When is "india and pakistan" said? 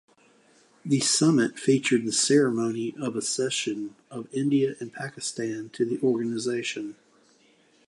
4.33-5.69